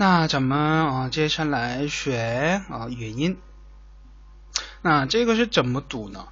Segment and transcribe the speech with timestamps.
[0.00, 3.36] 那咱们啊，接下来学啊元音。
[4.80, 6.28] 那这个是怎么读呢？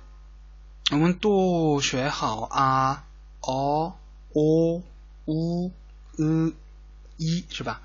[0.93, 3.05] 我们都学好啊、
[3.41, 3.97] 哦、
[4.35, 4.83] o、
[5.25, 5.73] u、
[6.17, 6.53] 呃、
[7.17, 7.83] 一是吧？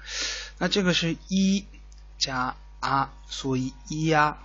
[0.59, 1.65] 那这个是一
[2.19, 4.37] 加啊，所以一呀、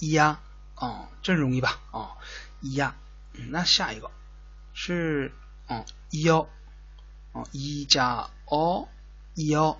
[0.00, 0.40] 一呀，
[0.74, 1.78] 哦，真容易吧？
[1.92, 2.10] 哦，
[2.60, 2.96] 一呀。
[3.50, 4.10] 那下一个
[4.72, 5.32] 是
[5.68, 6.48] 哦一哦，
[7.30, 8.88] 哦一加哦
[9.34, 9.78] 一幺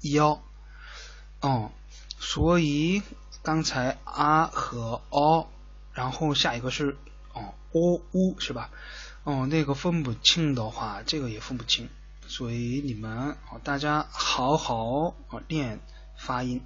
[0.00, 0.40] 一哦，
[1.40, 1.70] 哦，
[2.18, 3.02] 所以
[3.42, 5.48] 刚才啊和哦，
[5.92, 6.96] 然后下一个是
[7.32, 8.70] 哦哦呜是吧？
[9.24, 11.88] 哦，那个分不清的话，这个也分不清，
[12.26, 15.14] 所以你们哦大家好好
[15.48, 15.80] 练
[16.16, 16.62] 发音。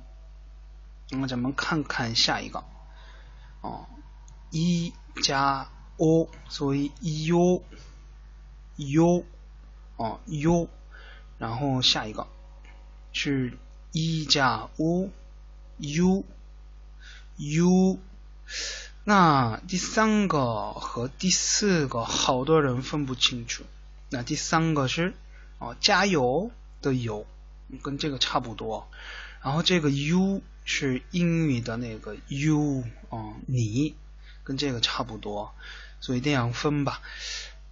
[1.11, 2.65] 那么咱们看看下一个
[3.61, 3.87] 哦
[4.51, 4.93] 一。
[5.23, 7.65] 加 o，所以 u
[8.77, 9.25] u
[9.97, 10.69] 哦 u，
[11.41, 12.29] 然后下一个
[13.13, 13.59] 是
[13.91, 15.11] 一加 u
[15.79, 16.25] u
[17.37, 17.99] u，
[19.03, 23.65] 那第三个和第四个好多人分不清楚。
[24.11, 25.15] 那第三个是
[25.59, 27.27] 哦加油的油，
[27.83, 28.87] 跟这个差不多。
[29.43, 33.97] 然后这个 u 是英语的那个 you 哦你。
[34.43, 35.55] 跟这个差不多，
[36.01, 37.03] 所以这样分吧。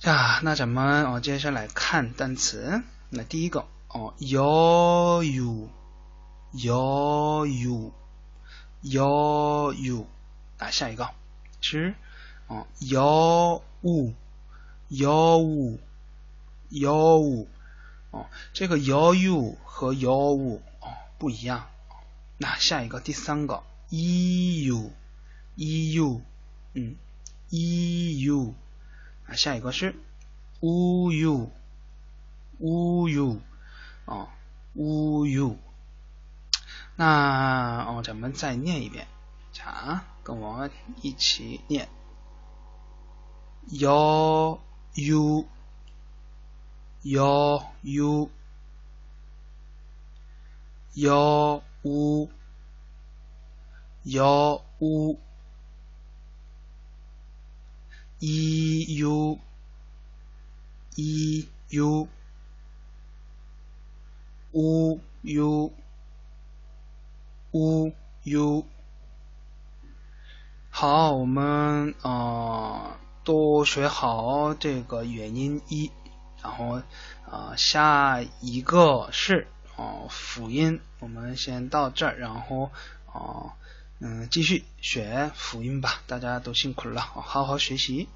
[0.02, 2.82] 啊，那咱们哦，接下来看单词。
[3.10, 5.24] 那第一个哦，you，
[6.52, 7.92] 有 you，
[8.82, 10.06] 有 you。
[10.58, 11.10] 啊，下一个
[11.60, 11.94] 是
[12.48, 14.12] 哦，有物，
[14.88, 15.78] 有物，
[16.68, 17.48] 有物。
[18.10, 21.70] 哦，这个有 you 和有物哦不一样。
[22.36, 24.90] 那下一个第三个 eu，eu。
[26.74, 26.96] 嗯
[27.50, 28.52] ，eu
[29.26, 29.94] 啊，下一个是
[32.60, 33.40] uu uu
[34.06, 34.28] 哦
[34.76, 35.56] uu，
[36.96, 39.06] 那哦，咱们再念一遍，
[39.64, 40.68] 啊，跟我
[41.02, 41.88] 一起念
[43.68, 44.58] ，y u
[44.94, 45.46] y u
[47.02, 47.16] y
[51.82, 52.30] u
[54.04, 54.18] y
[54.80, 55.18] u。
[58.20, 59.38] e u
[60.96, 62.08] e u
[64.58, 65.72] u u
[67.52, 67.92] u
[68.24, 68.64] u
[70.68, 75.92] 好，我们啊都学好这个元音一，
[76.42, 76.82] 然后
[77.30, 79.46] 啊下一个是
[79.76, 82.72] 啊辅音，我们先到这儿，然后
[83.06, 83.54] 啊
[84.00, 88.08] 嗯继续学辅音吧，大家都辛苦了，好好学习。